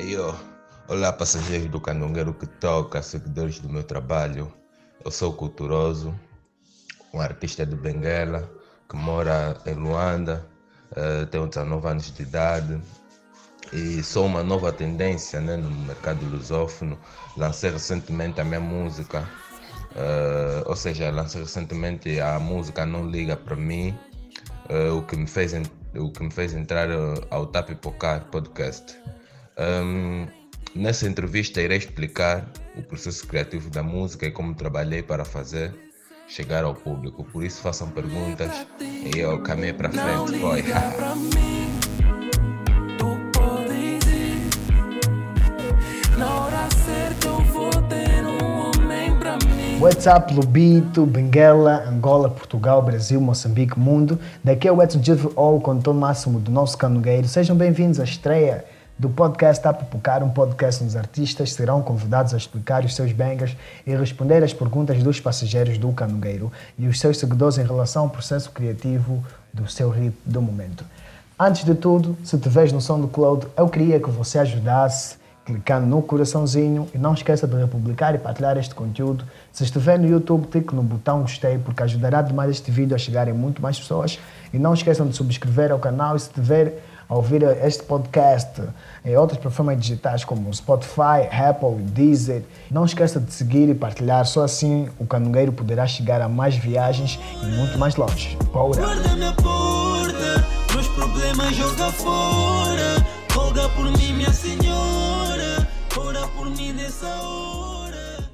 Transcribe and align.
Eu, 0.00 0.32
olá 0.86 1.12
passageiros 1.12 1.68
do 1.68 1.80
Canongueiro 1.80 2.32
que 2.32 2.46
toca, 2.46 3.02
seguidores 3.02 3.58
do 3.58 3.68
meu 3.68 3.82
trabalho. 3.82 4.50
Eu 5.04 5.10
sou 5.10 5.32
culturoso, 5.32 6.14
um 7.12 7.20
artista 7.20 7.66
de 7.66 7.74
Benguela 7.74 8.48
que 8.88 8.94
mora 8.94 9.60
em 9.66 9.74
Luanda, 9.74 10.46
uh, 10.92 11.26
tenho 11.26 11.48
19 11.48 11.88
anos 11.88 12.12
de 12.12 12.22
idade 12.22 12.80
e 13.72 14.00
sou 14.04 14.26
uma 14.26 14.44
nova 14.44 14.72
tendência 14.72 15.40
né, 15.40 15.56
no 15.56 15.68
mercado 15.68 16.24
lusófono. 16.26 16.96
Lancei 17.36 17.72
recentemente 17.72 18.40
a 18.40 18.44
minha 18.44 18.60
música, 18.60 19.28
uh, 19.96 20.68
ou 20.68 20.76
seja, 20.76 21.10
lancei 21.10 21.42
recentemente 21.42 22.20
a 22.20 22.38
música 22.38 22.86
Não 22.86 23.04
Liga 23.04 23.36
para 23.36 23.56
mim, 23.56 23.98
uh, 24.70 24.96
o, 24.96 25.02
que 25.02 25.16
me 25.16 25.26
fez, 25.26 25.54
o 25.96 26.12
que 26.12 26.22
me 26.22 26.30
fez 26.30 26.54
entrar 26.54 26.88
ao 27.30 27.48
Tap 27.48 27.68
Pocar 27.74 28.24
podcast. 28.26 28.96
Um, 29.58 30.28
nessa 30.72 31.08
entrevista 31.08 31.60
irei 31.60 31.78
explicar 31.78 32.48
o 32.76 32.82
processo 32.82 33.26
criativo 33.26 33.68
da 33.70 33.82
música 33.82 34.26
e 34.26 34.30
como 34.30 34.54
trabalhei 34.54 35.02
para 35.02 35.24
fazer 35.24 35.74
chegar 36.28 36.62
ao 36.62 36.74
público. 36.74 37.24
Por 37.24 37.42
isso 37.42 37.60
façam 37.60 37.90
perguntas 37.90 38.66
e 38.80 39.18
eu 39.18 39.42
caminho 39.42 39.74
para 39.74 39.90
frente. 39.90 40.38
Foi. 40.38 40.62
What's 49.80 50.06
up, 50.06 50.34
Lubito, 50.34 51.06
Benguela, 51.06 51.84
Angola, 51.88 52.28
Portugal, 52.28 52.82
Brasil, 52.82 53.20
Moçambique, 53.20 53.78
Mundo. 53.78 54.18
Daqui 54.42 54.66
é 54.66 54.72
o 54.72 54.82
Edson 54.82 55.00
Give 55.02 55.28
All 55.36 55.60
com 55.60 55.70
o 55.72 55.80
tom 55.80 55.94
máximo 55.94 56.40
do 56.40 56.50
nosso 56.50 56.76
canogueiro. 56.76 57.28
Sejam 57.28 57.56
bem-vindos 57.56 58.00
à 58.00 58.04
estreia 58.04 58.64
do 58.98 59.08
podcast 59.08 59.66
A 59.68 59.72
Pupucar, 59.72 60.24
um 60.24 60.30
podcast 60.30 60.82
onde 60.82 60.90
os 60.90 60.96
artistas 60.96 61.52
serão 61.52 61.80
convidados 61.80 62.34
a 62.34 62.36
explicar 62.36 62.84
os 62.84 62.96
seus 62.96 63.12
bangers 63.12 63.56
e 63.86 63.94
responder 63.94 64.42
às 64.42 64.52
perguntas 64.52 65.00
dos 65.02 65.20
passageiros 65.20 65.78
do 65.78 65.92
canogueiro 65.92 66.50
e 66.76 66.88
os 66.88 66.98
seus 66.98 67.18
seguidores 67.18 67.58
em 67.58 67.64
relação 67.64 68.04
ao 68.04 68.10
processo 68.10 68.50
criativo 68.50 69.24
do 69.54 69.68
seu 69.68 69.88
hit 69.90 70.12
do 70.26 70.42
momento. 70.42 70.84
Antes 71.38 71.64
de 71.64 71.76
tudo, 71.76 72.18
se 72.24 72.36
te 72.36 72.48
vês 72.48 72.72
no 72.72 72.80
SoundCloud, 72.80 73.46
eu 73.56 73.68
queria 73.68 74.00
que 74.00 74.10
você 74.10 74.40
ajudasse 74.40 75.16
clicando 75.48 75.86
no 75.86 76.02
coraçãozinho 76.02 76.86
e 76.92 76.98
não 76.98 77.14
esqueça 77.14 77.46
de 77.46 77.56
republicar 77.56 78.14
e 78.14 78.18
partilhar 78.18 78.58
este 78.58 78.74
conteúdo. 78.74 79.24
Se 79.50 79.64
estiver 79.64 79.98
no 79.98 80.06
YouTube, 80.06 80.46
clique 80.48 80.74
no 80.74 80.82
botão 80.82 81.22
gostei 81.22 81.56
porque 81.56 81.82
ajudará 81.82 82.20
demais 82.20 82.50
este 82.50 82.70
vídeo 82.70 82.94
a 82.94 82.98
chegar 82.98 83.28
em 83.28 83.32
muito 83.32 83.62
mais 83.62 83.78
pessoas. 83.78 84.18
E 84.52 84.58
não 84.58 84.74
esqueçam 84.74 85.06
de 85.06 85.16
subscrever 85.16 85.72
ao 85.72 85.78
canal 85.78 86.16
e 86.16 86.20
se 86.20 86.28
tiver 86.28 86.82
a 87.08 87.14
ouvir 87.14 87.42
este 87.64 87.82
podcast 87.84 88.62
em 89.04 89.16
outras 89.16 89.40
plataformas 89.40 89.80
digitais 89.80 90.24
como 90.24 90.52
Spotify, 90.52 91.26
Apple, 91.32 91.82
Deezer. 91.82 92.42
Não 92.70 92.84
esqueça 92.84 93.18
de 93.18 93.32
seguir 93.32 93.68
e 93.68 93.74
partilhar, 93.74 94.26
só 94.26 94.44
assim 94.44 94.88
o 94.98 95.06
canungueiro 95.06 95.52
poderá 95.52 95.86
chegar 95.86 96.20
a 96.20 96.28
mais 96.28 96.56
viagens 96.56 97.18
e 97.42 97.46
muito 97.46 97.78
mais 97.78 97.96
longe. 97.96 98.36
Bora! 98.52 98.82
Guarda 98.82 99.16
na 99.16 99.32
porta, 99.32 100.46
meus 100.74 100.88
problemas 100.88 101.56
joga 101.56 101.90
fora, 101.92 103.06
roga 103.32 103.68
por 103.70 103.84
mim, 103.84 104.12
minha 104.12 104.32
senhora, 104.32 105.66
ora 105.96 106.28
por 106.28 106.50
mim 106.50 106.72
nessa 106.72 107.06
hora. 107.06 108.28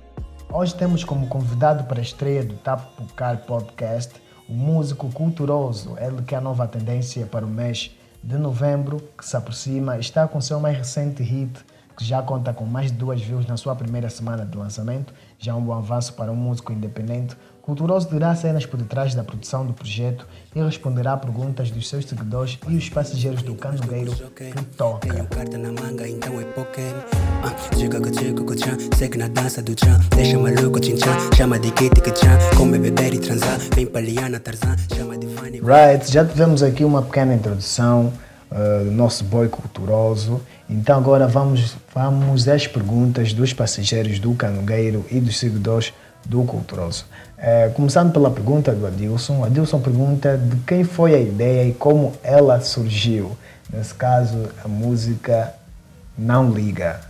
Hoje 0.53 0.75
temos 0.75 1.05
como 1.05 1.29
convidado 1.29 1.85
para 1.85 2.01
a 2.01 2.03
estreia 2.03 2.45
do 2.45 2.55
Tap 2.55 2.81
Pucar 2.97 3.39
Podcast 3.39 4.25
o 4.49 4.53
músico 4.53 5.11
culturoso, 5.11 5.97
ele 5.99 6.23
que 6.23 6.35
é 6.35 6.39
a 6.39 6.41
nova 6.41 6.67
tendência 6.67 7.25
para 7.27 7.47
o 7.47 7.49
mês 7.49 7.91
de 8.25 8.39
novembro 8.39 9.07
que 9.19 9.27
se 9.27 9.37
aproxima 9.37 9.99
está 9.99 10.27
com 10.27 10.41
seu 10.41 10.59
mais 10.59 10.79
recente 10.79 11.23
hit, 11.23 11.63
que 11.95 12.03
já 12.03 12.23
conta 12.23 12.55
com 12.55 12.65
mais 12.65 12.91
de 12.91 12.97
duas 12.97 13.21
views 13.21 13.47
na 13.47 13.59
sua 13.59 13.77
primeira 13.77 14.09
semana 14.09 14.47
de 14.47 14.57
lançamento, 14.57 15.13
já 15.39 15.55
um 15.55 15.61
bom 15.61 15.75
avanço 15.75 16.15
para 16.15 16.33
um 16.33 16.35
músico 16.35 16.73
independente. 16.73 17.37
Culturoso 17.65 18.11
dirá 18.11 18.35
cenas 18.35 18.67
por 18.67 18.77
detrás 18.77 19.15
da 19.15 19.25
produção 19.25 19.65
do 19.65 19.73
projeto 19.73 20.27
e 20.55 20.61
responderá 20.61 21.15
a 21.15 21.17
perguntas 21.17 21.71
dos 21.71 21.89
seus 21.89 22.05
seguidores 22.05 22.59
e 22.69 22.77
os 22.77 22.91
passageiros 22.91 23.41
do 23.41 23.55
canogueiro 23.55 24.13
que 24.37 24.65
toca. 24.77 25.09
carta 25.25 25.57
na 25.57 25.73
manga, 25.73 26.07
então 26.07 26.39
é 26.39 26.45
poker. 26.45 26.93
Chega 27.75 28.03
com 28.03 28.13
chico 28.13 28.45
com 28.45 28.55
chan, 28.55 28.77
segue 28.99 29.17
na 29.17 29.29
dança 29.29 29.63
do 29.63 29.75
chan. 29.83 29.99
Deixa 30.15 30.39
maluco 30.39 30.85
chinchã, 30.85 31.17
chama 31.35 31.59
de 31.59 31.71
kit 31.71 31.99
que 32.03 32.15
chan. 32.15 32.39
Come, 32.55 32.79
beber 32.79 33.15
e 33.15 33.19
transar, 33.19 33.59
vem 33.75 33.87
paliana 33.87 34.39
tarzan, 34.39 34.77
chama 34.95 35.17
de 35.17 35.27
funny. 35.29 35.63
Right, 35.63 36.13
já 36.13 36.23
tivemos 36.23 36.63
aqui 36.63 36.85
uma 36.85 37.01
pequena 37.01 37.35
introdução 37.35 38.13
uh, 38.53 38.85
do 38.85 38.91
nosso 38.91 39.25
boy 39.25 39.49
culturoso. 39.49 40.39
Então 40.69 40.99
agora 40.99 41.27
vamos, 41.27 41.75
vamos 41.95 42.47
às 42.47 42.67
perguntas 42.67 43.33
dos 43.33 43.55
passageiros 43.55 44.19
do 44.19 44.35
canogueiro 44.35 45.07
e 45.11 45.19
dos 45.19 45.39
seguidores 45.39 45.95
do 46.25 46.45
Culturoso. 46.45 47.07
É, 47.37 47.69
começando 47.71 48.13
pela 48.13 48.31
pergunta 48.31 48.73
do 48.73 48.87
Adilson. 48.87 49.45
Adilson 49.45 49.81
pergunta 49.81 50.39
de 50.39 50.57
quem 50.65 50.85
foi 50.85 51.15
a 51.15 51.21
ideia 51.21 51.69
e 51.69 51.75
como 51.75 52.15
ela 52.23 52.61
surgiu. 52.61 53.37
Nesse 53.73 53.95
caso, 53.95 54.49
a 54.65 54.69
música 54.69 55.55
Não 56.17 56.51
Liga. 56.51 57.01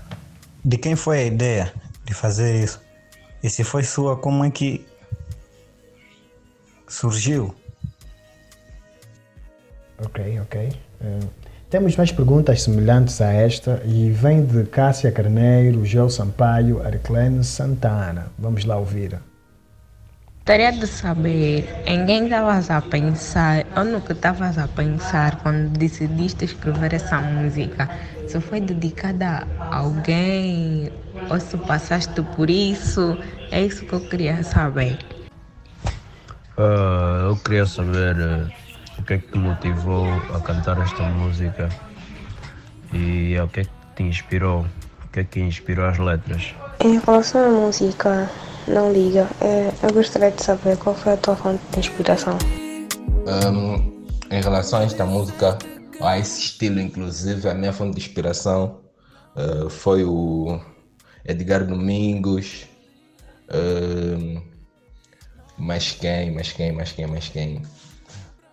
De 0.64 0.78
quem 0.78 0.97
foi 0.97 1.19
a 1.19 1.25
ideia 1.25 1.72
de 2.04 2.14
fazer 2.14 2.62
isso? 2.62 2.80
E 3.42 3.50
se 3.50 3.62
foi 3.62 3.82
sua, 3.82 4.16
como 4.16 4.44
é 4.44 4.50
que 4.50 4.86
surgiu? 6.88 7.54
Ok, 9.98 10.41
ok. 10.41 10.72
Uh, 11.00 11.28
temos 11.74 11.96
mais 11.96 12.12
perguntas 12.12 12.62
semelhantes 12.62 13.20
a 13.20 13.32
esta 13.32 13.82
e 13.84 14.08
vem 14.08 14.46
de 14.46 14.62
Cássia 14.62 15.10
Carneiro, 15.10 15.84
Gel 15.84 16.08
Sampaio, 16.08 16.80
Arclene 16.80 17.42
Santana. 17.42 18.26
Vamos 18.38 18.64
lá 18.64 18.76
ouvir. 18.76 19.18
Gostaria 20.36 20.70
de 20.70 20.86
saber 20.86 21.68
em 21.84 22.06
quem 22.06 22.26
estavas 22.26 22.70
a 22.70 22.80
pensar 22.80 23.66
ou 23.76 23.82
no 23.82 24.00
que 24.00 24.12
estavas 24.12 24.56
a 24.56 24.68
pensar 24.68 25.42
quando 25.42 25.76
decidiste 25.76 26.44
escrever 26.44 26.94
essa 26.94 27.20
música. 27.20 27.90
Se 28.28 28.40
foi 28.40 28.60
dedicada 28.60 29.44
a 29.58 29.78
alguém 29.78 30.92
ou 31.28 31.40
se 31.40 31.56
passaste 31.56 32.22
por 32.36 32.48
isso, 32.50 33.18
é 33.50 33.62
isso 33.62 33.84
que 33.84 33.94
eu 33.94 34.00
queria 34.08 34.44
saber. 34.44 34.96
Uh, 36.56 37.30
eu 37.30 37.36
queria 37.38 37.66
saber 37.66 38.14
uh, 38.14 38.63
que 39.04 39.15
é 39.15 39.19
que 39.19 39.32
te 39.32 39.38
motivou 39.38 40.06
a 40.34 40.41
cantar 40.41 40.81
esta 40.81 41.03
música? 41.04 41.69
E 42.92 43.38
o 43.38 43.48
que 43.48 43.60
é 43.60 43.65
que 43.65 43.70
te 43.97 44.03
inspirou, 44.03 44.66
o 45.04 45.09
que 45.12 45.20
é 45.20 45.25
que 45.25 45.41
inspirou 45.41 45.87
as 45.87 45.98
letras. 45.98 46.54
Em 46.81 46.98
relação 46.98 47.44
à 47.44 47.48
música, 47.66 48.31
não 48.66 48.93
liga, 48.93 49.28
é, 49.41 49.72
eu 49.82 49.93
gostaria 49.93 50.31
de 50.31 50.43
saber 50.43 50.76
qual 50.78 50.94
foi 50.94 51.12
a 51.12 51.16
tua 51.16 51.37
fonte 51.37 51.62
de 51.72 51.81
inspiração. 51.81 52.38
Um, 53.26 54.06
em 54.31 54.41
relação 54.41 54.81
a 54.81 54.84
esta 54.84 55.04
música, 55.04 55.59
a 56.00 56.19
esse 56.19 56.41
estilo 56.41 56.81
inclusive, 56.81 57.48
a 57.48 57.54
minha 57.54 57.72
fonte 57.72 57.97
de 57.97 58.06
inspiração 58.06 58.81
uh, 59.37 59.69
foi 59.69 60.04
o 60.04 60.60
Edgar 61.25 61.66
Domingos, 61.66 62.66
uh, 63.50 64.43
mais 65.59 65.93
quem, 65.93 66.32
mais 66.32 66.53
quem, 66.53 66.72
mais 66.72 66.93
quem, 66.93 67.06
mais 67.06 67.28
quem 67.28 67.62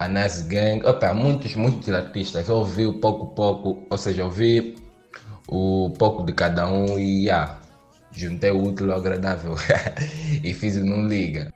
a 0.02 0.08
Nas 0.08 0.42
Gang, 0.42 0.84
opa, 0.84 1.14
muitos, 1.14 1.56
muitos 1.56 1.88
artistas. 1.94 2.50
Eu 2.50 2.56
ouvi 2.56 2.88
o 2.88 2.94
pouco, 2.94 3.28
pouco, 3.36 3.86
ou 3.88 3.98
seja, 3.98 4.24
ouvi 4.24 4.76
o 5.48 5.92
pouco 6.00 6.26
de 6.26 6.34
cada 6.34 6.68
um 6.68 6.98
e 6.98 7.26
yeah, 7.26 7.60
juntei 8.12 8.50
o 8.50 8.64
útil 8.64 8.92
ao 8.92 8.98
agradável 8.98 9.56
e 10.44 10.54
fiz 10.56 10.76
o 10.78 10.84
Não 10.84 11.08
Liga. 11.08 11.54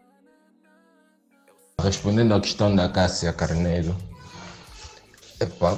Respondendo 1.81 2.35
à 2.35 2.39
questão 2.39 2.75
da 2.75 2.87
Cássia 2.87 3.33
Carneiro, 3.33 3.95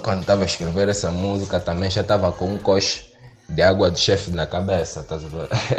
quando 0.02 0.22
estava 0.22 0.44
a 0.44 0.46
escrever 0.46 0.90
essa 0.90 1.10
música 1.10 1.62
também 1.62 1.90
já 1.90 2.02
estava 2.02 2.34
com 2.34 2.54
um 2.54 2.58
coche 2.58 3.06
de 3.48 3.62
água 3.62 3.90
de 3.90 4.00
chefe 4.00 4.30
na 4.32 4.46
cabeça, 4.46 5.04
tá 5.04 5.18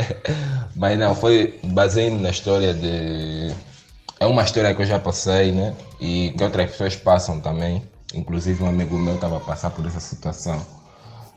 Mas 0.74 0.98
não, 0.98 1.14
foi 1.14 1.60
baseado 1.64 2.18
na 2.18 2.30
história 2.30 2.72
de 2.72 3.54
é 4.20 4.26
uma 4.26 4.42
história 4.42 4.74
que 4.74 4.82
eu 4.82 4.86
já 4.86 4.98
passei, 4.98 5.52
né? 5.52 5.74
E 6.00 6.34
que 6.36 6.42
outras 6.42 6.70
pessoas 6.70 6.96
passam 6.96 7.40
também. 7.40 7.82
Inclusive 8.14 8.62
um 8.62 8.68
amigo 8.68 8.98
meu 8.98 9.14
estava 9.14 9.36
a 9.36 9.40
passar 9.40 9.70
por 9.70 9.86
essa 9.86 10.00
situação. 10.00 10.64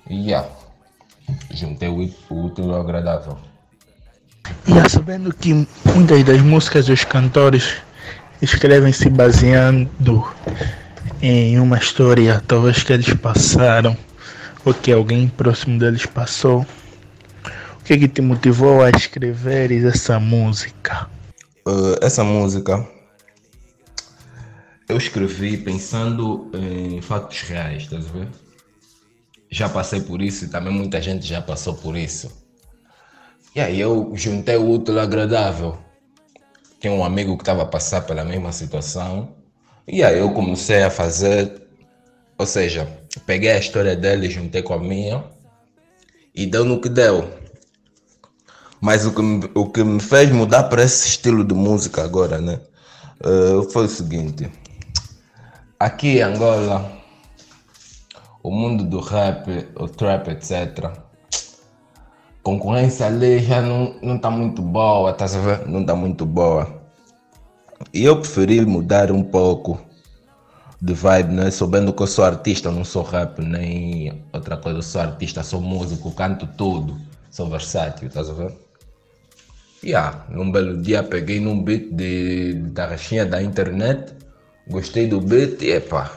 E 0.09 0.29
yeah, 0.29 0.47
juntei 1.51 1.89
o 1.89 2.01
útil 2.29 2.73
ao 2.73 2.81
agradável. 2.81 3.37
E 4.67 4.89
sabendo 4.89 5.33
que 5.33 5.67
muitas 5.93 6.23
das 6.23 6.41
músicas 6.41 6.87
dos 6.87 7.03
cantores 7.03 7.77
escrevem 8.41 8.91
se 8.91 9.09
baseando 9.09 10.27
em 11.21 11.59
uma 11.59 11.77
história, 11.77 12.41
talvez 12.47 12.81
que 12.81 12.91
eles 12.91 13.13
passaram, 13.13 13.95
ou 14.65 14.73
que 14.73 14.91
alguém 14.91 15.27
próximo 15.27 15.77
deles 15.77 16.05
passou. 16.05 16.65
O 17.79 17.83
que, 17.83 17.97
que 17.97 18.07
te 18.07 18.21
motivou 18.21 18.81
a 18.81 18.89
escrever 18.89 19.71
essa 19.85 20.19
música? 20.19 21.07
Uh, 21.65 21.95
essa 22.01 22.23
música 22.23 22.87
eu 24.89 24.97
escrevi 24.97 25.57
pensando 25.57 26.51
em 26.53 27.01
fatos 27.01 27.41
reais, 27.41 27.83
estás 27.83 28.07
a 28.07 28.11
ver? 28.11 28.27
já 29.51 29.67
passei 29.67 29.99
por 29.99 30.21
isso 30.21 30.45
e 30.45 30.47
também 30.47 30.73
muita 30.73 31.01
gente 31.01 31.27
já 31.27 31.41
passou 31.41 31.75
por 31.75 31.97
isso. 31.97 32.31
E 33.53 33.59
aí 33.59 33.79
eu 33.81 34.13
juntei 34.15 34.55
o 34.55 34.71
útil 34.71 34.97
agradável. 34.97 35.77
Tinha 36.79 36.93
um 36.93 37.03
amigo 37.03 37.35
que 37.35 37.41
estava 37.41 37.63
a 37.63 37.65
passar 37.65 38.01
pela 38.01 38.23
mesma 38.23 38.53
situação. 38.53 39.35
E 39.85 40.03
aí 40.03 40.17
eu 40.17 40.31
comecei 40.31 40.81
a 40.83 40.89
fazer, 40.89 41.61
ou 42.37 42.45
seja, 42.45 42.87
peguei 43.25 43.51
a 43.51 43.59
história 43.59 43.95
dele 43.95 44.29
juntei 44.29 44.63
com 44.63 44.73
a 44.73 44.79
minha. 44.79 45.23
E 46.33 46.45
deu 46.45 46.63
no 46.63 46.79
que 46.79 46.87
deu. 46.87 47.29
Mas 48.81 49.05
o 49.05 49.13
que, 49.13 49.21
me, 49.21 49.49
o 49.53 49.69
que 49.69 49.83
me 49.83 49.99
fez 49.99 50.31
mudar 50.31 50.63
para 50.63 50.83
esse 50.83 51.07
estilo 51.07 51.43
de 51.43 51.53
música 51.53 52.03
agora, 52.03 52.41
né? 52.41 52.59
Uh, 53.23 53.69
foi 53.71 53.85
o 53.85 53.89
seguinte. 53.89 54.51
Aqui 55.79 56.17
em 56.17 56.21
Angola, 56.21 56.91
o 58.41 58.51
mundo 58.51 58.83
do 58.83 58.99
rap, 58.99 59.69
o 59.75 59.87
trap, 59.87 60.29
etc 60.29 60.91
concorrência 62.43 63.05
ali 63.05 63.39
já 63.39 63.61
não, 63.61 63.95
não 64.01 64.17
tá 64.17 64.29
muito 64.29 64.61
boa, 64.61 65.13
tá 65.13 65.25
a 65.25 65.67
Não 65.67 65.85
tá 65.85 65.95
muito 65.95 66.25
boa. 66.25 66.81
E 67.93 68.03
eu 68.03 68.19
preferi 68.19 68.65
mudar 68.65 69.11
um 69.11 69.23
pouco 69.23 69.79
de 70.81 70.93
vibe, 70.93 71.33
né? 71.33 71.51
Sabendo 71.51 71.93
que 71.93 72.01
eu 72.01 72.07
sou 72.07 72.25
artista, 72.25 72.71
não 72.71 72.83
sou 72.83 73.03
rap 73.03 73.39
nem 73.41 74.23
outra 74.33 74.57
coisa, 74.57 74.79
eu 74.79 74.83
sou 74.83 75.01
artista, 75.01 75.43
sou 75.43 75.61
músico, 75.61 76.11
canto 76.11 76.47
tudo, 76.57 76.97
sou 77.29 77.49
versátil, 77.49 78.09
a 78.15 78.21
ver? 78.21 78.70
Yeah, 79.83 80.25
num 80.29 80.51
belo 80.51 80.77
dia 80.77 81.01
peguei 81.01 81.39
num 81.39 81.63
beat 81.63 81.89
de, 81.91 82.53
de 82.53 82.69
tarraxinha 82.71 83.25
da 83.25 83.41
internet, 83.41 84.13
gostei 84.67 85.07
do 85.07 85.19
beat 85.19 85.59
e 85.63 85.71
epá, 85.71 86.11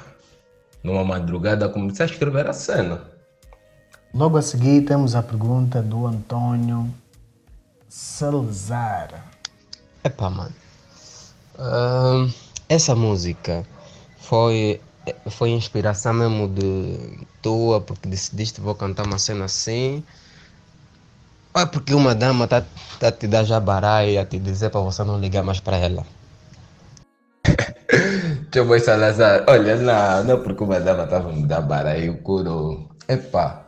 numa 0.83 1.03
madrugada 1.03 1.71
comecei 1.71 2.05
a 2.05 2.09
escrever 2.09 2.47
a 2.47 2.53
cena. 2.53 3.01
Logo 4.13 4.37
a 4.37 4.43
seguir 4.43 4.83
temos 4.83 5.15
a 5.15 5.23
pergunta 5.23 5.83
do 5.83 6.07
Antônio 6.07 6.93
Salazar. 7.89 9.25
Epá, 10.05 10.29
mano. 10.29 10.55
Uh, 11.55 12.31
essa 12.69 12.95
música 12.95 13.65
foi, 14.19 14.79
foi 15.31 15.51
inspiração 15.51 16.13
mesmo 16.13 16.49
de 16.49 17.27
tua, 17.41 17.81
porque 17.81 18.09
decidiste 18.09 18.61
vou 18.61 18.75
cantar 18.75 19.07
uma 19.07 19.19
cena 19.19 19.47
assim. 19.47 20.05
Ou 21.55 21.63
é 21.63 21.67
porque 21.67 21.95
uma 21.95 22.17
dama 22.17 22.49
tá, 22.49 22.65
tá 22.99 23.13
te 23.13 23.29
dar 23.29 23.45
jabará 23.45 24.05
e 24.05 24.19
a 24.19 24.25
te 24.27 24.41
dizer 24.41 24.71
para 24.71 24.81
você 24.81 25.05
não 25.05 25.21
ligar 25.21 25.45
mais 25.45 25.61
para 25.61 25.77
ela? 25.77 26.05
Deixa 28.51 28.69
eu 28.69 28.81
Salazar. 28.81 29.45
Olha, 29.47 29.77
não, 29.77 30.25
não 30.25 30.35
é 30.35 30.43
porque 30.43 30.65
uma 30.65 30.81
dama 30.81 31.05
estava 31.05 31.33
me 31.33 31.47
dar 31.47 31.61
bará 31.61 31.97
e 31.97 32.11
o 32.11 32.19
curo. 32.23 32.89
Epá. 33.09 33.65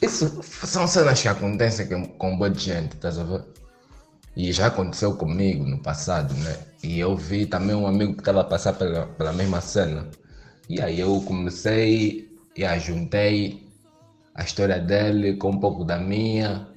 Isso 0.00 0.42
são 0.42 0.86
cenas 0.86 1.20
que 1.20 1.28
acontecem 1.28 1.86
com, 1.88 2.06
com 2.16 2.38
boa 2.38 2.52
gente, 2.54 2.94
estás 2.94 3.18
a 3.18 3.24
ver? 3.24 3.44
E 4.34 4.50
já 4.50 4.66
aconteceu 4.68 5.14
comigo 5.14 5.64
no 5.64 5.82
passado, 5.82 6.32
né? 6.34 6.56
E 6.82 6.98
eu 6.98 7.14
vi 7.16 7.44
também 7.44 7.76
um 7.76 7.86
amigo 7.86 8.14
que 8.14 8.20
estava 8.20 8.40
a 8.40 8.44
passar 8.44 8.72
pela, 8.72 9.06
pela 9.08 9.32
mesma 9.32 9.60
cena. 9.60 10.08
E 10.68 10.80
aí 10.80 11.00
eu 11.00 11.22
comecei 11.26 12.30
e 12.56 12.64
ajuntei 12.64 13.68
a 14.34 14.42
história 14.42 14.80
dele 14.80 15.36
com 15.36 15.50
um 15.50 15.60
pouco 15.60 15.84
da 15.84 15.98
minha. 15.98 16.73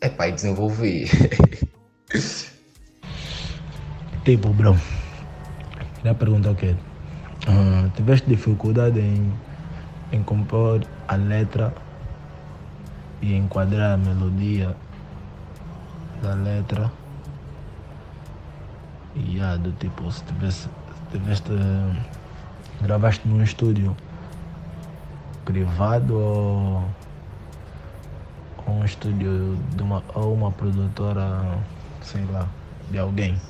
Epá, 0.00 0.28
e 0.28 0.32
desenvolvi. 0.32 1.06
tipo, 4.24 4.52
bro, 4.52 4.76
queria 5.96 6.14
perguntar 6.14 6.50
o 6.50 6.54
quê? 6.54 6.76
Uh, 7.48 7.90
tiveste 7.96 8.28
dificuldade 8.28 9.00
em, 9.00 9.32
em 10.12 10.22
compor 10.22 10.84
a 11.08 11.16
letra 11.16 11.74
e 13.20 13.34
enquadrar 13.34 13.94
a 13.94 13.96
melodia 13.96 14.76
da 16.22 16.34
letra 16.34 16.92
e 19.14 19.36
yeah, 19.36 19.56
do 19.56 19.72
tipo 19.72 20.10
se 20.12 20.22
tivesse, 20.24 20.62
se 20.62 20.70
tiveste 21.10 21.52
gravaste 22.82 23.26
num 23.26 23.42
estúdio 23.42 23.96
privado 25.44 26.16
ou 26.16 26.88
um 28.68 28.84
estúdio 28.84 29.56
de 29.74 29.82
uma 29.82 30.02
ou 30.14 30.34
uma 30.34 30.52
produtora 30.52 31.58
sei 32.02 32.24
lá 32.26 32.48
de 32.90 32.98
alguém 32.98 33.40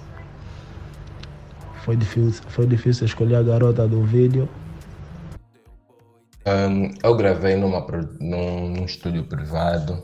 foi 1.85 1.97
difícil 1.97 2.43
foi 2.49 2.67
difícil 2.67 3.07
escolher 3.07 3.37
a 3.37 3.43
garota 3.43 3.87
do 3.87 4.03
vídeo 4.05 4.49
um, 6.49 6.91
eu 7.03 7.15
gravei 7.15 7.57
numa, 7.57 7.87
num, 8.21 8.71
num 8.71 8.85
estúdio 8.87 9.25
privado. 9.25 10.03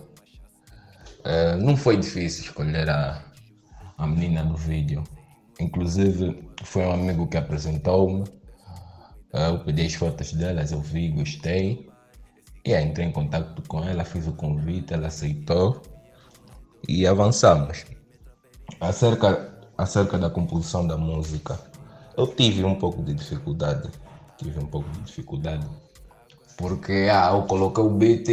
Uh, 1.21 1.57
não 1.59 1.75
foi 1.75 1.97
difícil 1.97 2.45
escolher 2.45 2.91
a, 2.91 3.25
a 3.97 4.07
menina 4.07 4.45
do 4.45 4.55
vídeo. 4.55 5.03
Inclusive, 5.59 6.47
foi 6.63 6.85
um 6.85 6.93
amigo 6.93 7.27
que 7.29 7.39
apresentou-me. 7.39 8.25
Eu 9.33 9.59
pedi 9.61 9.87
as 9.87 9.95
fotos 9.95 10.33
delas, 10.35 10.71
eu 10.71 10.81
vi, 10.81 11.09
gostei. 11.09 11.89
E 12.65 12.75
aí 12.75 12.85
entrei 12.85 13.07
em 13.07 13.13
contato 13.13 13.63
com 13.69 13.85
ela, 13.85 14.05
fiz 14.05 14.27
o 14.27 14.33
convite, 14.33 14.95
ela 14.95 15.09
aceitou 15.09 15.83
e 16.89 17.07
avançamos. 17.07 17.85
Acerca, 18.81 19.53
acerca 19.77 20.19
da 20.19 20.31
composição 20.31 20.87
da 20.87 20.97
música, 20.97 21.59
eu 22.17 22.27
tive 22.27 22.65
um 22.65 22.75
pouco 22.77 23.03
de 23.03 23.13
dificuldade. 23.15 23.91
Tive 24.39 24.59
um 24.61 24.67
pouco 24.67 24.89
de 24.91 25.01
dificuldade 25.01 25.67
porque 26.57 27.09
ah, 27.11 27.31
eu 27.33 27.43
coloquei 27.43 27.83
o 27.83 27.91
beat 27.91 28.29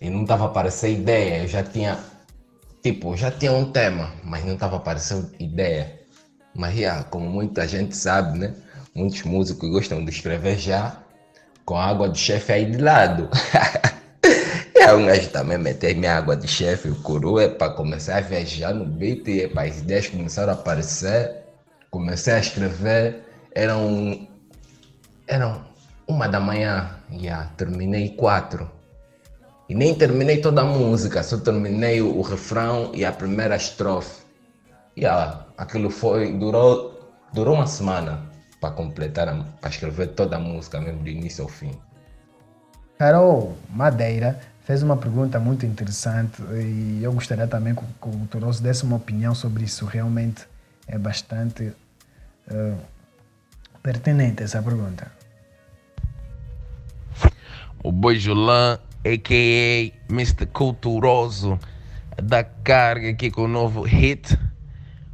e 0.00 0.10
não 0.10 0.22
estava 0.22 0.46
aparecendo 0.46 1.00
ideia. 1.00 1.42
Eu 1.42 1.48
já 1.48 1.62
tinha, 1.62 1.98
tipo, 2.82 3.16
já 3.16 3.30
tinha 3.30 3.52
um 3.52 3.72
tema, 3.72 4.12
mas 4.22 4.44
não 4.44 4.54
estava 4.54 4.76
aparecendo 4.76 5.30
ideia. 5.38 6.00
Mas 6.54 6.82
ah, 6.84 7.04
como 7.04 7.28
muita 7.28 7.66
gente 7.66 7.96
sabe, 7.96 8.38
né? 8.38 8.54
Muitos 8.94 9.22
músicos 9.22 9.68
gostam 9.70 10.04
de 10.04 10.10
escrever 10.10 10.58
já 10.58 11.02
com 11.68 11.76
a 11.76 11.84
água 11.84 12.08
de 12.08 12.18
chefe 12.18 12.50
aí 12.50 12.64
de 12.64 12.78
lado. 12.78 13.28
e 14.74 14.80
aí 14.80 14.96
um 14.96 15.04
gajo 15.04 15.28
também 15.28 15.58
meter 15.58 15.94
minha 15.94 16.16
água 16.16 16.34
de 16.34 16.48
chefe, 16.48 16.88
o 16.88 16.94
coroa, 17.02 17.42
é 17.42 17.48
para 17.48 17.74
começar 17.74 18.16
a 18.16 18.20
viajar 18.22 18.72
no 18.72 18.86
beat, 18.86 19.28
e 19.28 19.42
é 19.42 19.50
as 19.54 19.80
ideias 19.80 20.08
começaram 20.08 20.50
a 20.50 20.54
aparecer. 20.54 21.30
Comecei 21.90 22.32
a 22.32 22.38
escrever, 22.38 23.22
eram, 23.54 24.26
eram 25.26 25.62
uma 26.06 26.26
da 26.26 26.40
manhã, 26.40 26.88
yeah, 27.12 27.52
terminei 27.58 28.16
quatro. 28.16 28.70
E 29.68 29.74
nem 29.74 29.94
terminei 29.94 30.40
toda 30.40 30.62
a 30.62 30.64
música, 30.64 31.22
só 31.22 31.36
terminei 31.36 32.00
o, 32.00 32.16
o 32.16 32.22
refrão 32.22 32.92
e 32.94 33.04
a 33.04 33.12
primeira 33.12 33.56
estrofe. 33.56 34.22
Yeah, 34.96 35.44
aquilo 35.58 35.90
foi, 35.90 36.32
durou, 36.32 36.98
durou 37.34 37.56
uma 37.56 37.66
semana 37.66 38.27
para 38.60 38.70
completar, 38.70 39.26
para 39.60 39.70
escrever 39.70 40.08
toda 40.08 40.36
a 40.36 40.38
música 40.38 40.80
mesmo 40.80 41.02
do 41.02 41.08
início 41.08 41.44
ao 41.44 41.48
fim. 41.48 41.72
Carol 42.98 43.56
Madeira 43.70 44.38
fez 44.64 44.82
uma 44.82 44.96
pergunta 44.96 45.38
muito 45.38 45.64
interessante 45.64 46.42
e 46.52 47.00
eu 47.02 47.12
gostaria 47.12 47.46
também 47.46 47.74
que 47.74 47.82
o 48.02 48.26
Toroso 48.26 48.62
desse 48.62 48.84
uma 48.84 48.96
opinião 48.96 49.34
sobre 49.34 49.64
isso. 49.64 49.86
Realmente 49.86 50.46
é 50.86 50.98
bastante 50.98 51.72
uh, 52.50 52.78
pertinente 53.82 54.42
essa 54.42 54.60
pergunta 54.60 55.18
o 57.82 57.92
Boijolan, 57.92 58.78
a.k.a. 59.04 60.12
Mr. 60.12 60.46
Culturoso, 60.46 61.58
da 62.22 62.42
carga 62.42 63.10
aqui 63.10 63.30
com 63.30 63.44
o 63.44 63.48
novo 63.48 63.82
hit. 63.82 64.36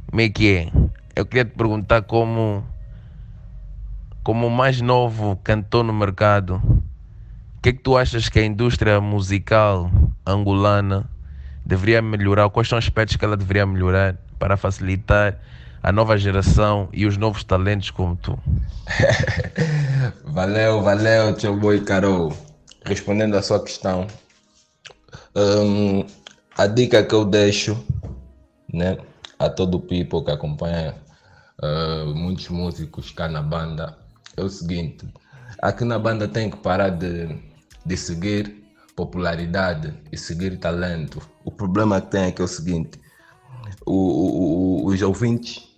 Como 0.09 0.21
é 0.21 0.29
que 0.29 0.53
é? 0.55 0.71
Eu 1.15 1.25
queria 1.25 1.45
te 1.45 1.51
perguntar 1.51 2.01
como, 2.03 2.63
como 4.25 4.47
o 4.47 4.49
mais 4.49 4.81
novo 4.81 5.39
cantor 5.43 5.83
no 5.83 5.93
mercado, 5.93 6.55
o 6.55 7.61
que 7.61 7.69
é 7.69 7.73
que 7.73 7.77
tu 7.77 7.95
achas 7.95 8.27
que 8.27 8.39
a 8.39 8.43
indústria 8.43 8.99
musical 8.99 9.91
angolana 10.25 11.07
deveria 11.63 12.01
melhorar? 12.01 12.49
Quais 12.49 12.67
são 12.67 12.79
os 12.79 12.83
aspectos 12.83 13.17
que 13.17 13.23
ela 13.23 13.37
deveria 13.37 13.67
melhorar 13.67 14.15
para 14.39 14.57
facilitar 14.57 15.37
a 15.83 15.91
nova 15.91 16.17
geração 16.17 16.89
e 16.91 17.05
os 17.05 17.17
novos 17.17 17.43
talentos 17.43 17.91
como 17.91 18.15
tu? 18.15 18.35
valeu, 20.25 20.81
valeu, 20.81 21.35
tio 21.35 21.55
boy 21.55 21.81
Carol 21.81 22.35
respondendo 22.83 23.35
à 23.35 23.43
sua 23.43 23.63
questão, 23.63 24.07
um, 25.35 26.03
a 26.57 26.65
dica 26.65 27.03
que 27.03 27.13
eu 27.13 27.25
deixo 27.25 27.77
né, 28.73 28.97
a 29.37 29.49
todo 29.49 29.75
o 29.75 29.81
people 29.81 30.23
que 30.25 30.31
acompanha 30.31 30.95
uh, 31.61 32.07
muitos 32.15 32.49
músicos 32.49 33.11
cá 33.11 33.27
na 33.27 33.43
banda 33.43 34.03
é 34.37 34.41
o 34.43 34.49
seguinte: 34.49 35.05
aqui 35.61 35.83
na 35.83 35.99
banda 35.99 36.27
tem 36.27 36.49
que 36.49 36.57
parar 36.57 36.89
de, 36.89 37.39
de 37.85 37.97
seguir 37.97 38.63
popularidade 38.95 39.93
e 40.11 40.17
seguir 40.17 40.57
talento. 40.57 41.21
O 41.43 41.51
problema 41.51 42.01
que 42.01 42.11
tem 42.11 42.25
é 42.25 42.31
que 42.31 42.41
é 42.41 42.45
o 42.45 42.47
seguinte: 42.47 42.99
o, 43.85 43.93
o, 43.93 44.83
o, 44.83 44.85
os 44.87 45.01
ouvintes, 45.01 45.69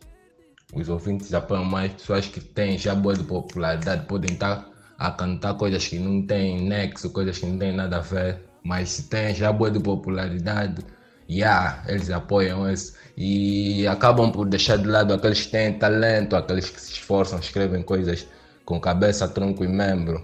os 0.73 0.89
ouvintes 0.89 1.33
apoiam 1.33 1.65
mais 1.65 1.93
pessoas 1.93 2.27
que 2.27 2.39
têm 2.39 2.77
já 2.77 2.93
boa 2.93 3.15
de 3.15 3.23
popularidade, 3.23 4.05
podem 4.05 4.33
estar 4.33 4.69
a 4.97 5.11
cantar 5.11 5.53
coisas 5.55 5.87
que 5.87 5.99
não 5.99 6.25
têm 6.25 6.67
nexo, 6.67 7.09
coisas 7.11 7.37
que 7.37 7.45
não 7.45 7.57
têm 7.57 7.73
nada 7.73 7.97
a 7.97 8.01
ver. 8.01 8.43
Mas 8.63 8.89
se 8.89 9.03
tem 9.03 9.33
já 9.33 9.51
boa 9.51 9.71
de 9.71 9.79
popularidade, 9.79 10.83
yeah, 11.29 11.83
eles 11.87 12.09
apoiam 12.09 12.69
isso. 12.69 12.93
E 13.15 13.87
acabam 13.87 14.31
por 14.31 14.45
deixar 14.45 14.77
de 14.77 14.87
lado 14.87 15.13
aqueles 15.13 15.45
que 15.45 15.51
têm 15.51 15.77
talento, 15.77 16.35
aqueles 16.35 16.69
que 16.69 16.81
se 16.81 16.93
esforçam, 16.93 17.39
escrevem 17.39 17.81
coisas 17.83 18.27
com 18.67 18.81
cabeça, 18.81 19.29
tronco 19.29 19.63
e 19.63 19.67
membro. 19.67 20.21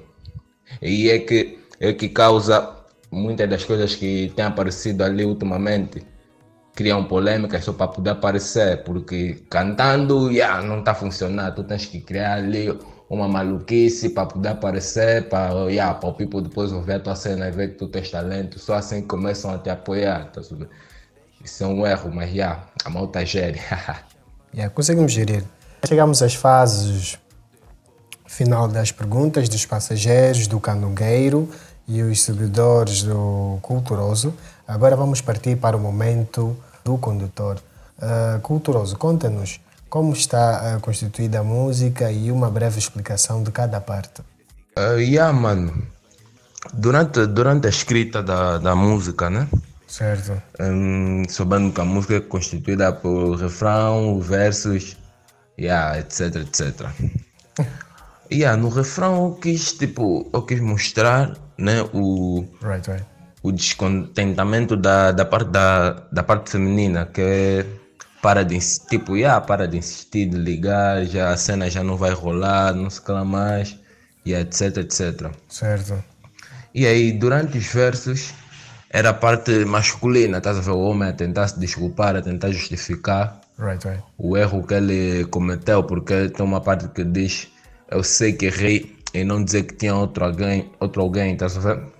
E 0.82 1.10
é 1.10 1.20
que, 1.20 1.60
é 1.80 1.94
que 1.94 2.10
causa 2.10 2.76
muitas 3.10 3.50
das 3.50 3.64
coisas 3.64 3.96
que 3.96 4.34
têm 4.36 4.44
aparecido 4.44 5.02
ali 5.06 5.24
ultimamente. 5.24 6.06
Criam 6.76 7.06
polêmicas 7.06 7.64
só 7.64 7.72
para 7.72 7.88
poder 7.88 8.10
aparecer, 8.10 8.84
porque 8.84 9.46
cantando 9.50 10.30
yeah, 10.30 10.62
não 10.62 10.80
está 10.80 10.94
funcionando. 10.94 11.56
Tu 11.56 11.64
tens 11.64 11.86
que 11.86 12.02
criar 12.02 12.34
ali 12.40 12.78
uma 13.10 13.30
maluquice 13.30 14.10
para 14.10 14.26
poder 14.26 14.50
aparecer, 14.50 15.30
para 15.30 15.54
yeah, 15.70 15.98
o 16.04 16.14
people 16.14 16.42
depois 16.42 16.74
ouvir 16.74 16.96
a 16.96 17.00
tua 17.00 17.16
cena 17.16 17.48
e 17.48 17.52
ver 17.52 17.70
que 17.70 17.76
tu 17.76 17.88
tens 17.88 18.12
talento. 18.12 18.60
Só 18.60 18.74
assim 18.74 19.04
começam 19.04 19.52
a 19.52 19.58
te 19.58 19.70
apoiar. 19.70 20.32
Tá 20.34 20.42
Isso 21.42 21.64
é 21.64 21.68
um 21.68 21.88
erro, 21.88 22.12
mas 22.14 22.30
yeah, 22.30 22.68
a 22.84 22.90
malta 22.90 23.26
gere. 23.26 23.62
yeah, 24.54 24.70
conseguimos 24.74 25.14
gerir. 25.14 25.46
Chegamos 25.86 26.22
às 26.22 26.34
fases 26.34 27.23
final 28.34 28.68
das 28.68 28.92
perguntas 28.92 29.48
dos 29.48 29.66
passageiros, 29.66 30.48
do 30.48 30.60
canungueiro 30.60 31.50
e 31.88 32.02
os 32.02 32.24
seguidores 32.24 33.04
do 33.04 33.60
Culturoso. 33.62 34.34
Agora 34.68 34.96
vamos 34.96 35.22
partir 35.22 35.56
para 35.58 35.78
o 35.78 35.80
momento 35.80 36.58
do 36.84 36.98
condutor. 36.98 37.60
Uh, 37.98 38.40
Culturoso, 38.42 38.98
conta-nos 38.98 39.60
como 39.88 40.14
está 40.14 40.76
uh, 40.76 40.80
constituída 40.82 41.40
a 41.40 41.44
música 41.44 42.12
e 42.12 42.32
uma 42.32 42.50
breve 42.50 42.80
explicação 42.80 43.44
de 43.44 43.52
cada 43.52 43.80
parte. 43.80 44.22
Uh, 44.78 44.98
yeah, 44.98 45.32
mano. 45.32 45.86
Durante, 46.74 47.28
durante 47.28 47.68
a 47.68 47.70
escrita 47.70 48.24
da, 48.24 48.58
da 48.58 48.76
música, 48.76 49.30
né? 49.30 49.48
Certo. 49.88 50.42
Um, 50.60 51.24
sabendo 51.30 51.72
que 51.72 51.82
a 51.82 51.86
música 51.86 52.16
é 52.16 52.20
constituída 52.22 52.92
por 52.92 53.36
refrão, 53.36 54.20
versos, 54.20 54.98
yeah, 55.60 56.00
etc, 56.00 56.38
etc. 56.38 56.88
yeah, 58.34 58.58
no 58.58 58.70
refrão 58.70 59.28
eu 59.28 59.36
quis, 59.36 59.74
tipo, 59.74 60.30
eu 60.34 60.42
quis 60.42 60.60
mostrar 60.60 61.38
né, 61.58 61.82
o, 61.94 62.46
right, 62.62 62.90
right. 62.90 63.06
o 63.42 63.52
descontentamento 63.52 64.76
da, 64.76 65.12
da, 65.12 65.26
parte, 65.26 65.50
da, 65.50 65.92
da 66.12 66.24
parte 66.24 66.52
feminina, 66.52 67.06
que 67.06 67.22
é 67.22 67.66
para 68.22 68.44
de, 68.44 68.58
tipo, 68.90 69.16
yeah, 69.16 69.40
para 69.40 69.68
de 69.68 69.78
insistir, 69.78 70.30
de 70.30 70.38
ligar, 70.38 71.06
já, 71.06 71.32
a 71.32 71.38
cena 71.38 71.70
já 71.70 71.84
não 71.84 71.98
vai 71.98 72.12
rolar, 72.12 72.74
não 72.74 72.90
se 72.90 73.02
cala 73.02 73.26
mais, 73.26 73.78
e 74.26 74.34
etc, 74.34 74.78
etc. 74.78 75.32
Certo. 75.50 76.04
E 76.74 76.88
aí, 76.88 77.12
durante 77.12 77.58
os 77.58 77.68
versos, 77.68 78.34
era 78.90 79.10
a 79.10 79.14
parte 79.14 79.66
masculina, 79.66 80.38
estás 80.38 80.58
a 80.58 80.62
ver? 80.62 80.72
O 80.72 80.80
homem 80.80 81.10
a 81.10 81.14
tentar 81.14 81.48
se 81.48 81.60
desculpar, 81.60 82.16
a 82.16 82.22
tentar 82.22 82.52
justificar 82.52 83.42
right, 83.60 83.84
right. 83.88 84.04
o 84.18 84.38
erro 84.38 84.66
que 84.66 84.74
ele 84.74 85.26
cometeu, 85.26 85.84
porque 85.84 86.30
tem 86.30 86.46
uma 86.46 86.62
parte 86.62 86.88
que 86.90 87.04
diz 87.04 87.48
eu 87.94 88.04
sei 88.04 88.34
que 88.34 88.48
errei 88.48 88.96
em 89.14 89.24
não 89.24 89.44
dizer 89.44 89.64
que 89.64 89.76
tinha 89.76 89.96
outro 89.96 90.26
alguém, 90.26 90.72
outro 90.80 91.02
alguém, 91.02 91.38
tá 91.38 91.48
sabendo? 91.48 91.92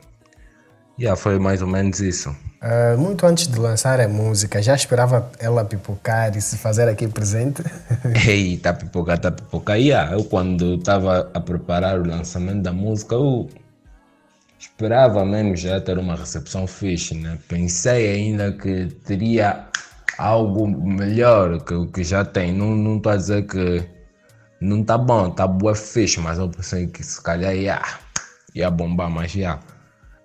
Yeah, 1.00 1.16
foi 1.20 1.40
mais 1.40 1.62
ou 1.62 1.68
menos 1.68 2.00
isso. 2.00 2.30
Uh, 2.62 2.98
muito 2.98 3.26
antes 3.26 3.48
de 3.48 3.60
lançar 3.60 4.00
a 4.00 4.08
música, 4.08 4.62
já 4.62 4.74
esperava 4.74 5.30
ela 5.40 5.66
pipocar 5.66 6.36
e 6.36 6.42
se 6.42 6.58
fazer 6.58 6.88
aqui 6.88 7.08
presente? 7.08 7.62
Ei, 8.28 8.58
tá 8.58 8.74
pipocar, 8.74 9.20
tá 9.20 9.32
pipocar. 9.32 9.78
Yeah, 9.78 10.14
eu 10.14 10.24
quando 10.24 10.76
estava 10.76 11.30
a 11.34 11.40
preparar 11.40 12.00
o 12.00 12.08
lançamento 12.08 12.62
da 12.62 12.72
música, 12.72 13.16
eu 13.16 13.50
esperava 14.60 15.26
mesmo 15.26 15.56
já 15.56 15.80
ter 15.80 15.98
uma 15.98 16.16
recepção 16.16 16.66
fixe, 16.66 17.16
né? 17.16 17.38
Pensei 17.48 18.12
ainda 18.12 18.52
que 18.52 18.88
teria 19.06 19.68
algo 20.18 20.68
melhor 20.68 21.62
que 21.64 21.74
o 21.74 21.88
que 21.88 22.04
já 22.04 22.24
tem. 22.24 22.54
Não 22.54 22.98
estou 22.98 23.12
a 23.12 23.18
dizer 23.18 23.46
que 23.46 23.93
não 24.64 24.84
tá 24.84 24.98
bom, 24.98 25.30
tá 25.30 25.46
boa 25.46 25.76
fixe, 25.76 26.20
mas 26.20 26.38
eu 26.38 26.50
pensei 26.50 26.88
que 26.88 27.04
se 27.04 27.22
calhar 27.22 27.54
ia, 27.54 27.82
ia 28.56 28.72
bombar, 28.72 29.10
mas 29.10 29.32
já. 29.32 29.60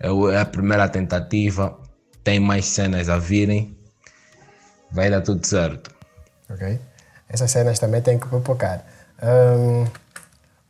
É 0.01 0.41
a 0.41 0.47
primeira 0.47 0.89
tentativa, 0.89 1.77
tem 2.23 2.39
mais 2.39 2.67
cenas 2.67 3.09
a 3.09 3.19
virem, 3.19 3.77
vai 4.91 5.11
dar 5.11 5.23
tudo 5.23 5.45
certo. 5.47 5.91
Ok. 6.49 6.81
Essas 7.29 7.51
cenas 7.51 7.79
também 7.79 8.01
têm 8.01 8.19
que 8.19 8.29
pipocar. 8.29 8.85
Um, 9.23 9.87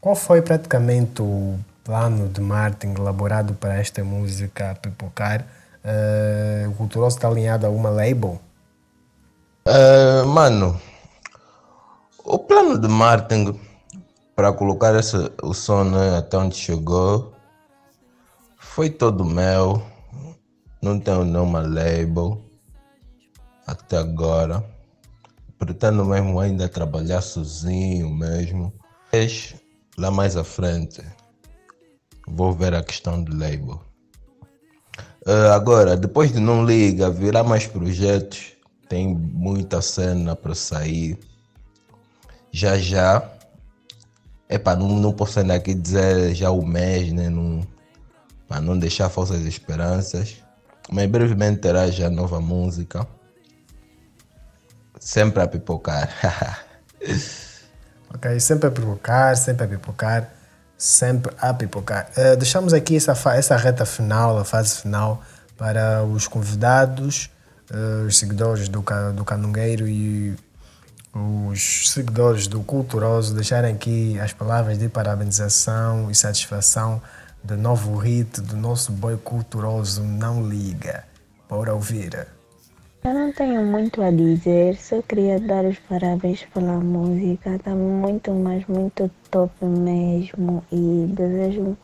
qual 0.01 0.17
foi 0.17 0.41
praticamente 0.41 1.21
o 1.21 1.59
plano 1.85 2.29
de 2.29 2.41
marketing 2.41 2.95
elaborado 2.95 3.55
para 3.55 3.77
esta 3.77 4.03
música 4.03 4.77
pipocar? 4.81 5.45
Uh, 5.85 6.71
o 6.71 6.75
Culturoso 6.75 7.17
está 7.17 7.29
alinhado 7.29 7.67
a 7.67 7.71
uma 7.71 7.91
label? 7.91 8.41
Uh, 9.67 10.27
mano, 10.27 10.81
o 12.29 12.39
plano 12.39 12.79
de 12.79 12.87
marketing 12.87 13.59
para 14.37 14.53
colocar 14.53 14.95
esse, 14.95 15.17
o 15.43 15.55
som 15.55 15.85
né, 15.85 16.19
até 16.19 16.37
onde 16.37 16.57
chegou 16.57 17.33
foi 18.59 18.91
todo 18.91 19.25
meu. 19.25 19.83
Não 20.83 21.01
tenho 21.01 21.25
nenhuma 21.25 21.61
label 21.61 22.41
até 23.67 23.97
agora. 23.97 24.63
Pretendo 25.59 26.05
mesmo 26.05 26.39
ainda 26.39 26.69
trabalhar 26.69 27.23
sozinho 27.23 28.11
mesmo. 28.11 28.73
Mas 29.11 29.57
lá 29.97 30.11
mais 30.11 30.37
à 30.37 30.45
frente 30.45 31.03
vou 32.29 32.53
ver 32.53 32.75
a 32.75 32.83
questão 32.83 33.23
do 33.25 33.37
label. 33.37 33.81
Uh, 35.27 35.53
agora, 35.55 35.97
depois 35.97 36.31
de 36.31 36.41
Não 36.41 36.65
Liga, 36.65 37.11
virá 37.11 37.43
mais 37.43 37.67
projetos. 37.67 38.53
Tem 38.87 39.15
muita 39.15 39.81
cena 39.81 40.37
para 40.37 40.55
sair 40.55 41.19
já 42.52 42.78
já. 42.78 43.23
Epá, 44.49 44.75
não, 44.75 44.88
não 44.88 45.12
posso 45.12 45.38
ainda 45.40 45.55
aqui 45.55 45.75
dizer 45.75 46.35
já 46.35 46.50
o 46.50 46.64
mês, 46.64 47.12
né? 47.12 47.28
Não, 47.28 47.67
para 48.49 48.61
não 48.61 48.78
deixar 48.78 49.09
falsas 49.11 49.45
esperanças. 49.45 50.37
Mas 50.90 51.07
brevemente 51.07 51.61
terá 51.61 51.90
já 51.90 52.09
nova 52.09 52.40
música. 52.40 53.07
Sempre 54.99 55.43
a 55.43 55.47
pipocar. 55.47 56.11
ok, 58.14 58.40
sempre 58.40 58.69
a 58.69 58.71
pipocar, 58.71 59.37
sempre 59.37 59.64
a 59.67 59.69
pipocar, 59.69 60.31
sempre 60.76 61.33
a 61.38 61.52
pipocar. 61.52 62.11
Uh, 62.17 62.37
deixamos 62.37 62.73
aqui 62.73 62.97
essa, 62.97 63.12
essa 63.35 63.57
reta 63.57 63.85
final, 63.85 64.38
a 64.38 64.45
fase 64.45 64.81
final, 64.81 65.23
para 65.59 66.02
os 66.05 66.26
convidados, 66.26 67.31
uh, 67.71 68.07
os 68.07 68.19
seguidores 68.19 68.69
do, 68.69 68.83
do 69.14 69.25
Canungueiro 69.25 69.87
e 69.87 70.35
os 71.15 71.91
seguidores 71.91 72.47
do 72.47 72.61
Culturoso 72.61 73.35
deixarem 73.35 73.75
aqui 73.75 74.19
as 74.21 74.33
palavras 74.33 74.79
de 74.79 74.88
parabenização 74.88 76.11
e 76.11 76.15
satisfação 76.15 77.00
do 77.43 77.57
novo 77.57 77.97
hit 77.97 78.41
do 78.41 78.57
nosso 78.57 78.93
boi 78.93 79.17
culturoso 79.17 80.03
Não 80.03 80.47
Liga. 80.47 81.05
Para 81.49 81.75
ouvir. 81.75 82.27
Eu 83.05 83.15
não 83.15 83.33
tenho 83.33 83.65
muito 83.65 84.03
a 84.03 84.11
dizer, 84.11 84.77
só 84.77 85.00
queria 85.00 85.41
dar 85.41 85.65
os 85.65 85.79
parabéns 85.79 86.45
pela 86.53 86.79
música. 86.79 87.55
Está 87.55 87.71
muito, 87.71 88.33
mas 88.33 88.67
muito 88.67 89.11
top 89.31 89.65
mesmo. 89.65 90.62
E 90.71 91.07
desejo 91.15 91.77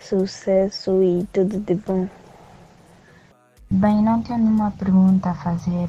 sucesso 0.00 1.02
e 1.02 1.24
tudo 1.32 1.60
de 1.60 1.74
bom. 1.76 2.08
Bem, 3.70 4.02
não 4.02 4.22
tenho 4.22 4.38
nenhuma 4.38 4.70
pergunta 4.72 5.30
a 5.30 5.34
fazer. 5.34 5.88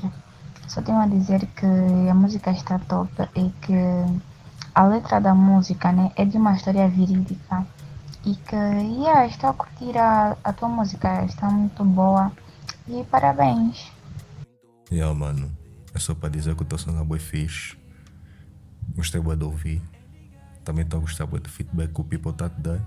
Só 0.73 0.81
tenho 0.81 0.97
a 0.97 1.05
dizer 1.05 1.45
que 1.55 1.67
a 2.09 2.15
música 2.15 2.49
está 2.49 2.79
top 2.79 3.29
e 3.35 3.51
que 3.61 3.75
a 4.73 4.83
letra 4.85 5.21
da 5.21 5.35
música 5.35 5.91
né, 5.91 6.11
é 6.15 6.25
de 6.25 6.35
uma 6.35 6.55
história 6.55 6.89
verídica. 6.89 7.63
E 8.25 8.33
que, 8.33 8.55
yeah, 8.55 9.27
estou 9.27 9.51
a 9.51 9.53
curtir 9.53 9.95
a, 9.95 10.35
a 10.43 10.51
tua 10.51 10.67
música, 10.67 11.25
está 11.25 11.47
muito 11.47 11.83
boa. 11.85 12.31
E 12.87 13.03
parabéns. 13.03 13.91
Yeah, 14.91 15.13
mano. 15.13 15.51
É 15.93 15.99
só 15.99 16.15
para 16.15 16.29
dizer 16.29 16.55
que 16.55 16.63
o 16.63 16.65
teu 16.65 16.79
som 16.79 16.99
é 16.99 17.03
bem 17.03 17.19
fixe. 17.19 17.77
Gostei 18.95 19.21
bem 19.21 19.37
de 19.37 19.43
ouvir. 19.43 19.79
Também 20.65 20.83
estou 20.83 20.97
a 20.97 21.01
gostar 21.01 21.27
do 21.27 21.49
feedback 21.49 21.93
que 21.93 22.01
o 22.01 22.03
people 22.03 22.31
está 22.31 22.49
te 22.49 22.59
dar. 22.59 22.79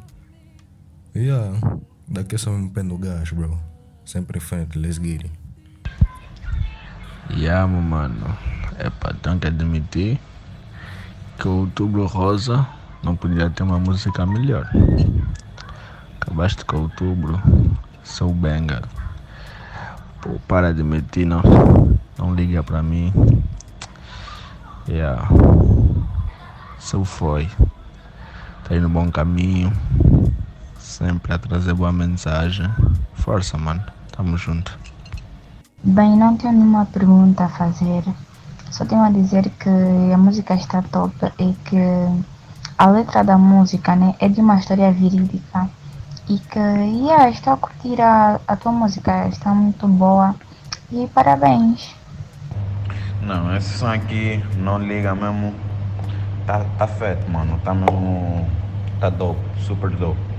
Yeah, 1.15 1.61
daqui 2.09 2.35
é 2.35 2.39
só 2.39 2.51
um 2.51 2.69
pé 2.69 2.83
no 2.83 2.99
gás, 2.99 3.31
bro. 3.31 3.57
Sempre 4.05 4.39
em 4.39 4.41
frente, 4.41 4.77
let's 4.77 4.99
get 4.99 5.23
it. 5.23 5.46
Yeah, 7.31 7.67
mano. 7.67 8.37
É 8.79 8.91
para 8.91 9.15
tenho 9.15 9.39
que 9.39 9.47
admitir 9.47 10.21
que 11.39 11.49
o 11.49 11.61
Outubro 11.61 12.07
Rosa 12.07 12.67
não 13.03 13.17
podia 13.17 13.51
ter 13.51 13.63
uma 13.63 13.79
música 13.79 14.25
melhor. 14.27 14.71
Acabaste 16.21 16.65
com 16.65 16.83
Outubro, 16.83 17.41
sou 18.05 18.33
banger. 18.33 18.83
Pô, 20.21 20.39
para 20.49 20.75
de 20.75 20.83
mentir, 20.83 21.27
não. 21.27 21.43
Não 22.19 22.35
liga 22.35 22.63
pra 22.63 22.83
mim. 22.83 23.13
Yeah. 24.89 25.29
Sou 26.79 27.05
foi. 27.05 27.49
Tá 28.65 28.77
indo 28.77 28.89
bom 28.89 29.11
caminho. 29.11 29.73
sempre 30.79 31.33
a 31.33 31.39
trazer 31.39 31.75
boa 31.75 31.93
mensagem. 31.93 32.69
Força, 33.15 33.59
mano. 33.59 33.83
Tamo 34.13 34.37
junto. 34.37 34.86
Bem, 35.89 36.17
não 36.17 36.37
tenho 36.37 36.53
nenhuma 36.53 36.85
pergunta 36.85 37.45
a 37.45 37.49
fazer. 37.49 38.03
Só 38.73 38.85
tenho 38.85 39.03
a 39.03 39.09
dizer 39.09 39.49
que 39.51 39.69
a 40.13 40.19
música 40.19 40.55
está 40.55 40.83
top 40.83 41.15
e 41.39 41.53
que 41.65 41.79
a 42.77 42.87
letra 42.89 43.23
da 43.23 43.39
música 43.39 43.95
né, 43.95 44.17
é 44.19 44.29
de 44.29 44.41
uma 44.41 44.57
história 44.57 44.91
verídica. 44.91 45.71
E 46.29 46.41
que, 46.41 46.59
yeah, 46.59 47.31
estou 47.31 47.53
a 47.53 47.57
curtir 47.57 48.01
a, 48.03 48.41
a 48.49 48.57
tua 48.57 48.73
música, 48.73 49.29
está 49.29 49.55
muito 49.55 49.87
boa. 49.87 50.35
E 50.91 51.07
parabéns. 51.15 51.95
Não, 53.23 53.57
esse 53.57 53.79
som 53.79 53.87
aqui 53.87 54.45
não 54.57 54.81
liga 54.81 55.15
mesmo. 55.15 55.55
Tá, 56.45 56.67
tá 56.77 56.89
feito, 56.89 57.31
mano. 57.31 57.61
Tá 57.63 57.73
mesmo. 57.73 58.45
Tá 58.99 59.09
dope, 59.09 59.41
super 59.61 59.91
dope. 59.91 60.36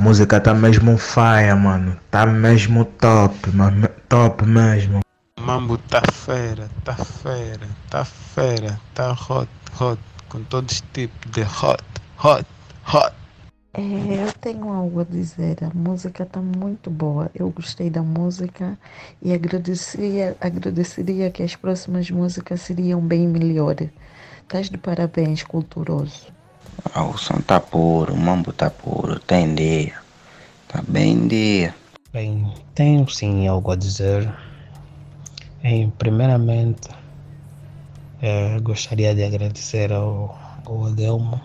Música 0.00 0.40
tá 0.40 0.54
mesmo 0.54 0.96
faia, 0.96 1.54
mano. 1.54 1.94
Tá 2.10 2.24
mesmo 2.24 2.86
top, 2.86 3.50
mano. 3.50 3.86
Top 4.08 4.46
mesmo. 4.46 5.00
Mambo 5.38 5.76
tá 5.76 6.00
fera, 6.10 6.70
tá 6.82 6.94
fera, 6.94 7.68
tá 7.90 8.02
fera, 8.02 8.80
tá 8.94 9.12
hot, 9.12 9.46
hot, 9.78 10.00
com 10.30 10.42
todos 10.44 10.76
os 10.76 10.80
tipos 10.94 11.30
de 11.30 11.42
hot, 11.42 11.84
hot, 12.24 12.46
hot. 12.90 13.14
É, 13.74 14.24
eu 14.26 14.32
tenho 14.40 14.70
algo 14.72 15.00
a 15.00 15.04
dizer. 15.04 15.58
A 15.62 15.70
música 15.74 16.22
está 16.22 16.40
muito 16.40 16.88
boa. 16.88 17.30
Eu 17.34 17.50
gostei 17.50 17.90
da 17.90 18.02
música 18.02 18.78
e 19.20 19.34
agradeceria, 19.34 20.34
agradeceria 20.40 21.30
que 21.30 21.42
as 21.42 21.54
próximas 21.54 22.10
músicas 22.10 22.62
seriam 22.62 23.02
bem 23.02 23.28
melhores. 23.28 23.90
Estás 24.40 24.70
de 24.70 24.78
parabéns, 24.78 25.42
culturoso. 25.42 26.39
Ah, 26.94 27.04
o 27.04 27.16
som 27.16 27.40
tá 27.40 27.60
puro, 27.60 28.14
o 28.14 28.16
mambo 28.16 28.52
tá 28.52 28.70
puro, 28.70 29.18
tem 29.20 29.54
dia. 29.54 29.94
Tá 30.68 30.82
bem 30.86 31.28
dia. 31.28 31.74
Bem, 32.12 32.52
tenho 32.74 33.08
sim 33.08 33.46
algo 33.46 33.70
a 33.70 33.76
dizer. 33.76 34.32
Em, 35.62 35.90
primeiramente, 35.90 36.88
eh, 38.20 38.58
gostaria 38.60 39.14
de 39.14 39.24
agradecer 39.24 39.92
ao, 39.92 40.38
ao 40.66 40.86
Adelmo, 40.86 41.40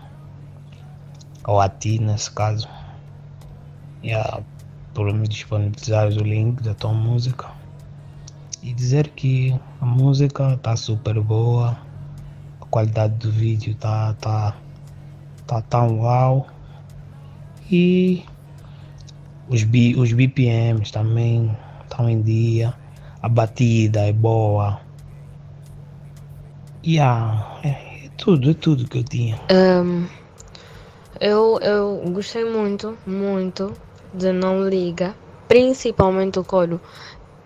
ou 1.48 1.62
a 1.62 1.70
ti 1.70 2.00
nesse 2.00 2.32
caso, 2.32 2.67
yeah, 4.03 4.44
por 4.94 5.13
me 5.13 5.27
disponibilizar 5.27 6.08
o 6.08 6.24
link 6.24 6.63
da 6.63 6.74
tua 6.74 6.94
música 6.94 7.51
e 8.63 8.74
dizer 8.74 9.10
que 9.10 9.53
a 9.79 9.86
música 9.86 10.53
está 10.53 10.75
super 10.75 11.20
boa, 11.20 11.77
a 12.60 12.65
qualidade 12.65 13.15
do 13.15 13.32
vídeo 13.32 13.75
tá, 13.75 14.13
tá 14.15 14.55
tão 15.45 15.99
uau 15.99 16.47
e 17.71 18.23
os, 19.47 19.63
B, 19.63 19.95
os 19.97 20.11
BPMs 20.11 20.91
também 20.91 21.55
estão 21.83 22.09
em 22.09 22.21
dia, 22.21 22.73
a 23.21 23.29
batida 23.29 24.01
é 24.01 24.11
boa. 24.11 24.79
Yeah, 26.85 27.59
é, 27.63 28.05
é 28.05 28.09
tudo, 28.17 28.51
é 28.51 28.53
tudo 28.53 28.87
que 28.87 28.99
eu 28.99 29.03
tinha. 29.03 29.39
Um, 29.51 30.07
eu, 31.19 31.59
eu 31.61 32.01
gostei 32.11 32.43
muito, 32.43 32.97
muito 33.05 33.73
de 34.13 34.31
Não 34.31 34.67
Liga, 34.67 35.15
principalmente 35.47 36.39
o 36.39 36.43
coro. 36.43 36.79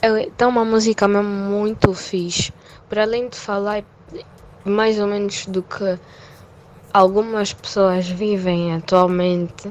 É 0.01 0.29
tá 0.37 0.47
uma 0.47 0.63
música 0.65 1.07
mesmo 1.07 1.29
muito 1.29 1.93
fixe. 1.93 2.51
Por 2.87 2.99
além 2.99 3.29
de 3.29 3.37
falar 3.37 3.83
mais 4.65 4.99
ou 4.99 5.07
menos 5.07 5.45
do 5.45 5.61
que 5.61 5.99
algumas 6.93 7.53
pessoas 7.53 8.07
vivem 8.07 8.73
atualmente, 8.73 9.69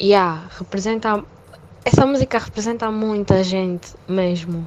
yeah, 0.00 0.48
representa, 0.58 1.22
essa 1.84 2.06
música 2.06 2.38
representa 2.38 2.90
muita 2.90 3.42
gente 3.44 3.94
mesmo. 4.08 4.64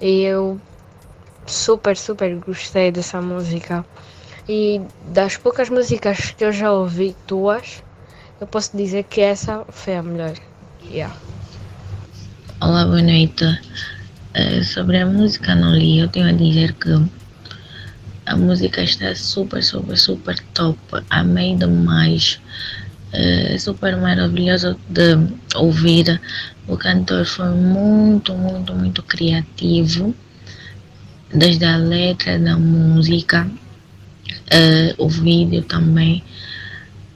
E 0.00 0.22
eu 0.22 0.60
super, 1.46 1.96
super 1.96 2.34
gostei 2.36 2.90
dessa 2.90 3.20
música. 3.20 3.84
E 4.48 4.80
das 5.12 5.36
poucas 5.36 5.68
músicas 5.68 6.32
que 6.32 6.44
eu 6.44 6.52
já 6.52 6.72
ouvi 6.72 7.14
tuas, 7.26 7.82
eu 8.40 8.46
posso 8.46 8.76
dizer 8.76 9.04
que 9.04 9.20
essa 9.20 9.64
foi 9.68 9.96
a 9.96 10.02
melhor. 10.02 10.34
Yeah. 10.82 11.14
Olá, 12.60 12.84
boa 12.84 13.02
noite. 13.02 13.44
Uh, 14.34 14.64
sobre 14.64 14.98
a 14.98 15.06
música 15.06 15.54
não 15.54 15.74
li, 15.74 16.00
eu 16.00 16.08
tenho 16.08 16.28
a 16.28 16.32
dizer 16.32 16.72
que 16.74 16.88
a 18.32 18.36
música 18.36 18.82
está 18.82 19.14
super, 19.14 19.62
super, 19.62 19.98
super 19.98 20.38
top. 20.54 20.78
Amei 21.10 21.54
demais. 21.54 22.40
É 23.12 23.58
super 23.58 23.94
maravilhoso 23.98 24.74
de 24.88 25.18
ouvir. 25.54 26.18
O 26.66 26.78
cantor 26.78 27.26
foi 27.26 27.50
muito, 27.50 28.32
muito, 28.32 28.74
muito 28.74 29.02
criativo. 29.02 30.14
Desde 31.34 31.66
a 31.66 31.76
letra 31.76 32.38
da 32.38 32.56
música, 32.56 33.46
uh, 33.46 35.04
o 35.04 35.10
vídeo 35.10 35.62
também. 35.64 36.24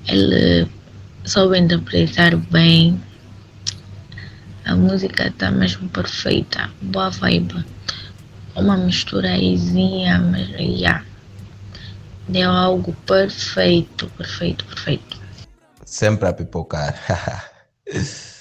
Ele 0.07 0.69
soube 1.25 1.59
interpretar 1.59 2.37
bem. 2.37 3.01
A 4.67 4.77
música 4.77 5.29
está 5.29 5.51
mesmo 5.51 5.89
perfeita. 5.89 6.69
Boa 6.83 7.09
vibe. 7.09 7.65
Uma 8.57 8.77
misturazinha, 8.77 10.19
mas 10.19 10.49
yeah. 10.59 11.05
Deu 12.29 12.51
algo 12.51 12.93
perfeito, 13.07 14.11
perfeito, 14.17 14.65
perfeito. 14.65 15.21
Sempre 15.85 16.29
a 16.29 16.33
pipocar. 16.33 16.95